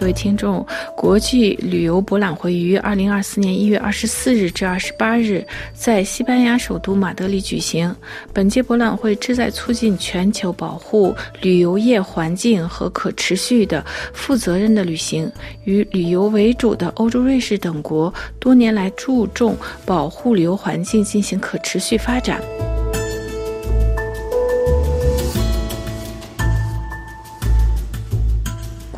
[0.00, 7.94] 各位听众，国际旅游博览会于二零二四年一月二十四日至二十八日在西班牙首都马德里举行。
[8.32, 13.84] 本届博览会旨在促进全球保护旅游业环境和可持续的、
[14.14, 15.30] 负责任的旅行。
[15.64, 19.54] 与旅游为主的欧洲、瑞士等国多年来注重
[19.84, 22.40] 保护旅游环境，进行可持续发展。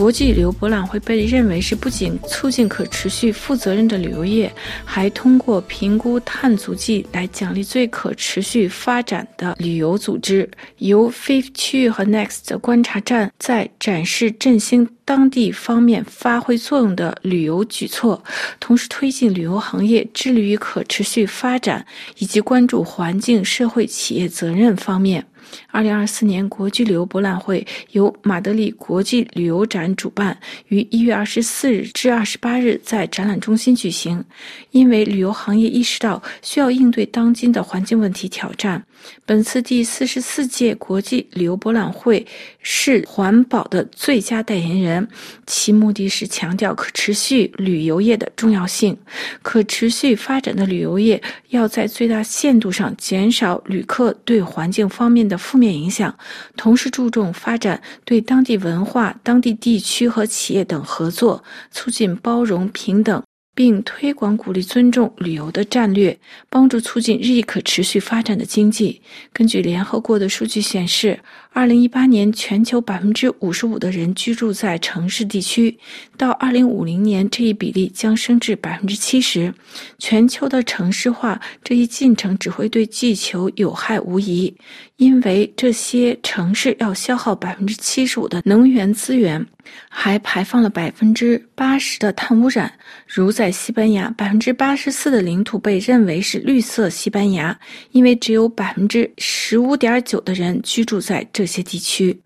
[0.02, 4.52] 国际旅游博览会被认为是不仅促进可持续、负责任的旅游业，
[4.84, 10.50] 还通过评估碳足迹来奖励最可持续发展的旅游组织。
[10.78, 18.24] 由 Fifth 区域和 Next 观察站在展示振兴当地方面发挥作用的旅游举措，
[18.58, 21.86] 同时推进旅游行业致力于可持续发展
[22.18, 25.24] 以及关注环境、社会、企业责任方面。
[25.72, 34.22] 二零二四年国际旅游博览会由马德里国际旅游展主办，于一月二十四日至二十八日在展览中心举行。
[34.70, 38.82] 因为旅游行业意识到需要应对当今的环境问题挑战，
[39.24, 42.24] 本次第四十四届国际旅游博览会
[42.60, 45.08] 是环保的最佳代言人。
[45.46, 48.96] 其目的是强调可持续旅游业的重要性。
[49.42, 55.38] 可持续发展的旅游业要在最大限度上减少旅客对环境方面的。
[55.38, 56.18] 负面影响，
[56.56, 63.22] 同时注重发展对当地文化、当地地区和企业等合作，促进包容平等。
[63.54, 69.00] 并推广鼓励尊重旅游的战略，帮助促进日益可持续发展的经济。
[69.32, 71.18] 根据联合国的数据显示，
[71.50, 75.78] 二零一八年全球百分之五十五的人居住在城市地区，
[76.16, 79.52] 到二零五零年这一比例将升至百分之七十。
[79.98, 84.54] 全球的城市化这一进程只会对地球有害无疑，
[84.96, 89.46] 因为这些城市要消耗百分之七十五的能源资源。
[89.88, 92.70] 还排放了百分之八十的碳污染，
[93.06, 97.58] 如在在西班牙，百分之八十四的领土被认为是绿色西班牙，
[97.90, 102.16] 因为只有百分之十五点九的人居住在这些地区。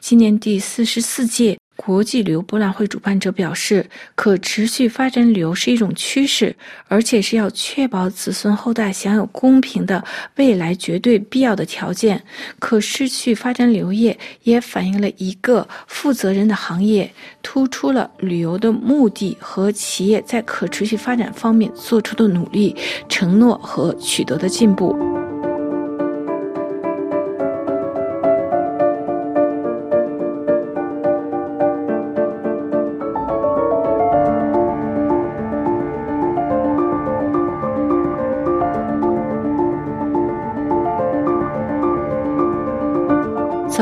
[0.00, 1.56] 今年第四十四届。
[1.76, 6.56] 国际旅游博览会主办者表示，可持续发展旅游是一种趋势，
[6.88, 10.02] 而且是要确保子孙后代享有公平的
[10.36, 12.20] 未来绝对必要的条件。
[12.58, 17.08] 可持续发展旅游业也反映了一个负责任的行业，
[17.42, 22.74] 突出了旅游的目的和企业在可持续发展方面做出的努力、
[23.08, 24.96] 承诺和取得的进步。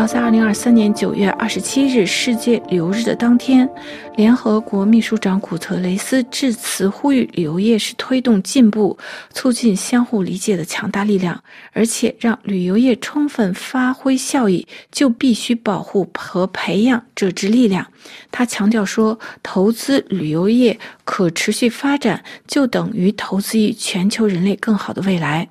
[0.06, 3.68] 在二零二三年九月二十七日世界旅游日的当天，
[4.16, 8.98] 联合国秘书长古特雷斯致辞呼吁，旅游业是推动进步、
[9.32, 17.86] 促进相互理解的强大力量，而且让旅游业充分发挥效益，就必须保护和培养这支力量。
[18.30, 25.48] 他强调说，投资旅游业可持续发展，就等于投资于全球人类更好的未来。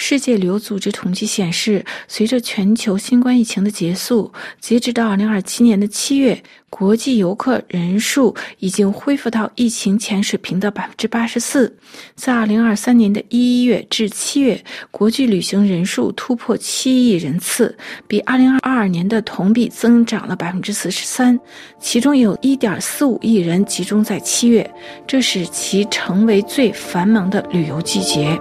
[0.00, 11.76] 世界旅游组织统计显示，随着全球新冠疫情的结束，截止到二零二七年的七月，国际游客人数已经恢复到疫情前水平的百分之八十四。
[12.14, 17.76] 在二零二三年的一月至七月，国际旅行人数突破七亿人次，
[18.08, 21.38] 比二零二二年的同比增长了百分之四十三。
[21.78, 24.68] 其中有一点四五亿人集中在七月，
[25.06, 28.40] 这使其成为最繁忙的旅游季节。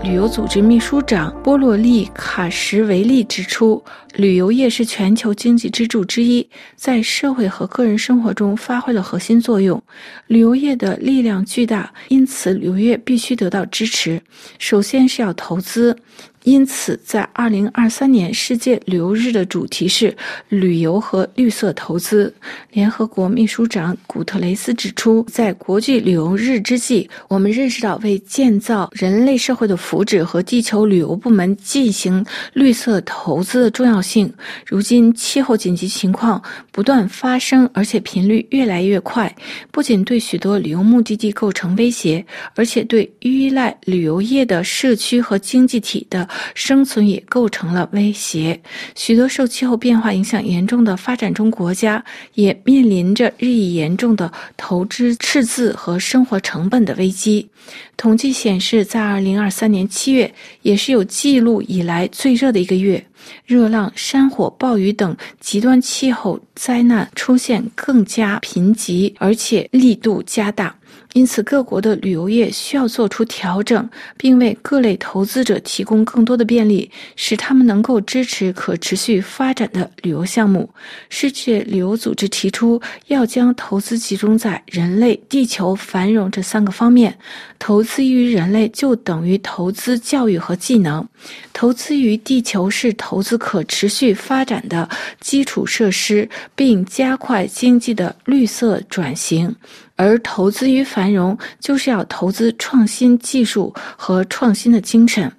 [0.00, 3.82] 旅游组织秘书长波罗利卡什维利指出，
[4.14, 9.80] 旅游业是全球经济支柱之一，在社会和个人生活中发挥了核心作用。
[10.26, 14.20] 旅游业的力量巨大，因此旅游业必须得到支持。
[14.58, 15.96] 首先是要投资。
[16.44, 20.14] 因此，在二零二三年世界旅游日的主题是
[20.48, 22.32] 旅游和绿色投资。
[22.72, 32.24] 联合国秘书长古特雷斯指出，在国际旅游日之际，我们认识到为建造人类社会的福祉和地球旅游部门进行
[32.54, 34.32] 绿色投资的重要性。
[34.66, 36.42] 如今，气候紧急情况
[36.72, 39.32] 不断发生，而且频率越来越快，
[39.70, 42.24] 不仅对许多旅游目的地构成威胁，
[42.56, 46.28] 而且对依赖旅游业的社区和经济体的。
[46.54, 48.60] 生存也构成了威胁。
[48.94, 57.48] 许多受气候变化影响严重的发展中国家也面临着日益严重的投资赤字和生活成本的危机。
[57.96, 63.04] 统计显示，在2023年7月，也是有记录以来最热的一个月，
[63.46, 70.74] 热浪、山火、暴雨等极端气候灾难出现更加频集，而且力度加大。
[71.14, 73.86] 因此，各国的旅游业需要做出调整，
[74.16, 80.70] 并为各类投资者提供更多的便利，使他们能够支持可持续发展的旅游项目。
[81.10, 87.14] 世界旅游组织提出，要将投资集中在人类、地球繁荣这三个方面。
[87.58, 91.04] 投资于人类，就等于投资教育和技能；
[91.52, 94.88] 投资于地球，是投资可持续发展的
[95.20, 96.26] 基础设施，
[96.56, 99.54] 并加快经济的绿色转型。
[99.96, 105.30] 而投资于繁荣，就是要投资创新技术和创新的精神。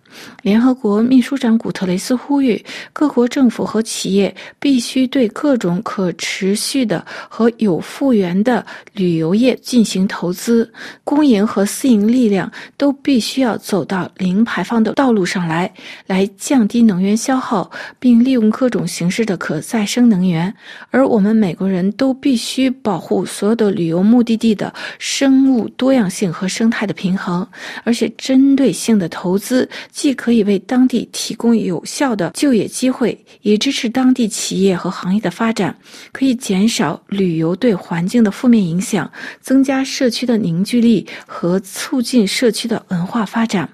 [0.42, 10.72] 联合国秘书长古特雷斯呼吁各国政府和企业必须对各种可持续的和有复原的旅游业进行投资，
[11.04, 15.72] 公营和私营力量都必须要走到零排放的道路上来，
[16.06, 17.70] 来降低能源消耗，
[18.00, 20.54] 并利用各种形式的可再生能源。
[20.92, 27.48] 而我们每个人都必须保护所有的旅游目的地的生物多样性和生态的平衡，
[27.84, 29.70] 而且针对性的投资。
[30.04, 35.74] 既可以为当地提供有效的就业机会，也支持当地企业和行业的发展，
[36.12, 39.10] 可以减少旅游对环境的负面影响，
[39.40, 43.70] 增加社区的凝聚力和促进社区的文化发展。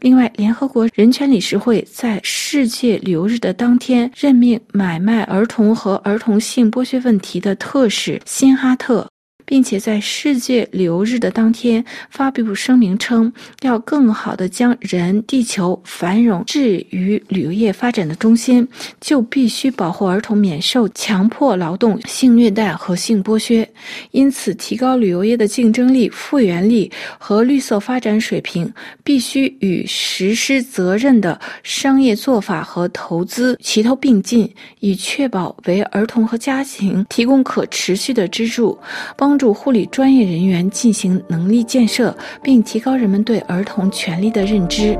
[0.00, 9.06] 另外，联合国人权理事会在世界旅游日的当天任命买卖儿童和儿童性剥削问题的特使辛哈特。
[9.44, 13.30] 并且在世界旅游日的当天发布声明称，
[13.60, 18.66] 要更好地将人、地球、繁荣置于旅游业发展的中心，
[19.00, 23.68] 就必须保护儿童免受强迫劳动、性虐待和性剥削。
[24.12, 34.50] 因此，提高旅游业的竞争力、复原力和绿色发展水平，必须与实施责任的商业做法和投资齐头并进，
[34.80, 38.78] 以确保为儿童和家庭提供可持续的支柱，
[39.16, 39.33] 帮。
[39.34, 44.96] 帮助护理专业人员进行能力建设，并提高人们对儿童权利的认知。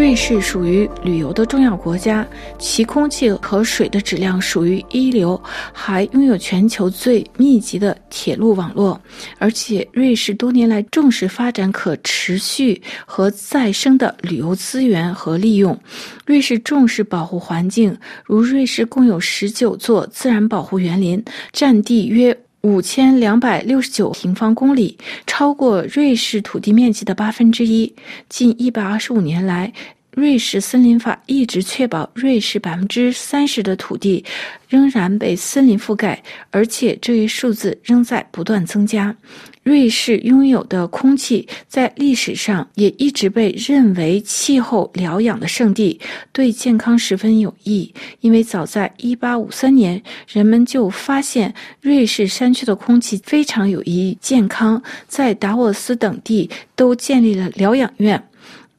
[0.00, 2.26] 瑞士属于旅游的重要国家，
[2.58, 5.38] 其空气和水的质量属于一流，
[5.74, 8.98] 还拥有全球最密集的铁路网络。
[9.36, 15.78] 而且，瑞士多年来重视发展可持续和再生的旅游资源和利用。
[16.24, 17.94] 瑞士重视保护环境，
[18.24, 27.94] 如瑞士共有十九座自然保护园林，占地约五千两百六十九平方公里，超过瑞士土地面积的八分之一。
[28.28, 29.72] 近一百二十五年来，
[30.12, 34.24] 瑞士森林法一直确保瑞士百分之三十的土地
[34.68, 39.14] 仍然被森林覆盖，而且这一数字仍在不断增加。
[39.62, 46.00] 瑞士拥有的空气在历史上也一直被认为气候疗养的圣地，
[46.32, 47.92] 对健康十分有益。
[48.20, 58.20] 因为早在1853年，人们就发现瑞士山区的空气非常有益健康，在达沃斯等地都建立了疗养院。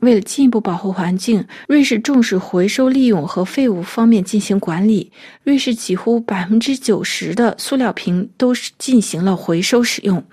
[0.01, 5.11] 为了进一步保护环境，瑞士重视回收利用和废物方面进行管理。
[5.43, 10.23] 瑞士几乎百分之九十的塑料瓶都是进行了回收使用。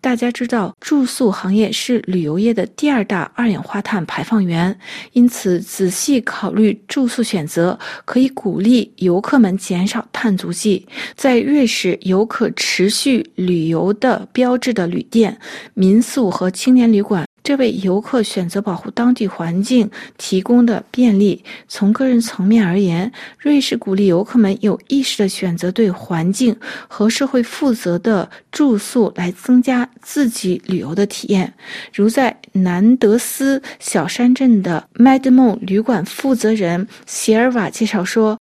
[0.00, 4.76] 大家知道，住宿行业是旅游业的第二大二氧化碳排放源，
[5.12, 10.86] 因此仔细考虑住宿选择，可以鼓励游客们减少碳足迹。
[11.14, 15.38] 在瑞士有可持续旅游的标志的旅店、
[15.74, 17.29] 民宿和青年旅馆。
[17.50, 21.42] 这为游客选择保护当地环境提供的便利。
[21.66, 31.52] 从个人层面而言，瑞士鼓励游客们有意识地选择对环境和社会负责的住宿，来增加自己旅游的体验。
[31.92, 38.38] 如在南德斯小山镇的麦德梦旅馆负责人席尔瓦介绍说。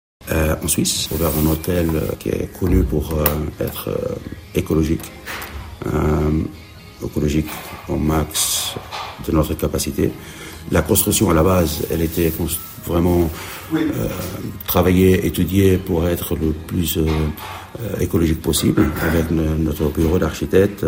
[4.54, 5.00] écologique
[7.02, 8.76] au max
[9.28, 10.12] de notre capacité.
[10.72, 12.32] La construction à la base, elle était
[12.86, 13.30] vraiment
[14.68, 17.00] travailler, étudier pour être le plus
[18.00, 20.84] écologique possible avec notre bureau d'architecte,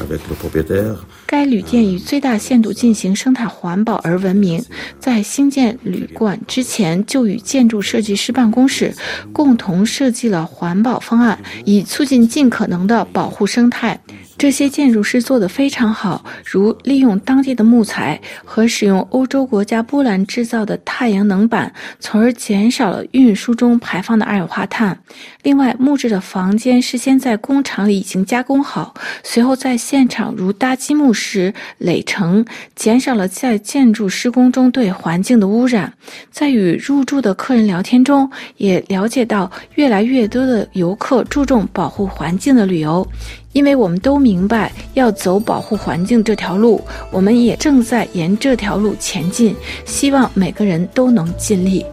[0.00, 1.04] avec le propriétaire.
[1.26, 4.64] 该旅店以最大限度进行生态环保而闻名，
[4.98, 8.94] 在兴建旅馆之前就与建筑设计师办公室
[9.32, 14.00] 共同设计了环保方案，以促进尽可能的保护生态。
[14.40, 24.98] 这些建筑师做得非常好，如利用当地的木材和使用欧洲国家波兰制造的太阳能板，从而减少了运输中排放的二氧化碳。
[25.42, 32.42] 另外，木质的房间事先在工厂里已经加工好，随后在现场如搭积木时垒成，
[32.74, 35.92] 减少了在建筑施工中对环境的污染。
[36.30, 43.06] 在与入住的客人聊天中，也了解到越来越多的游客注重保护环境的旅游。
[43.52, 46.80] 因为我们都明白要走保护环境这条路，
[47.10, 49.54] 我们也正在沿这条路前进。
[49.84, 51.84] 希望每个人都能尽力。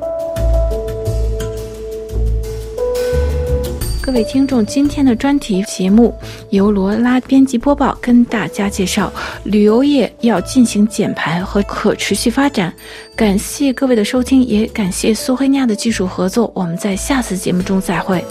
[4.00, 6.16] 各位听众，今天的专题节目
[6.52, 9.12] 由罗拉编辑播报，跟大家介绍
[9.44, 12.74] 旅游业要进行减排和可持续发展。
[13.18, 16.50] 感谢各位的收听，也感谢苏黑亚的技术合作。
[16.56, 18.24] 我们在下次节目中再会。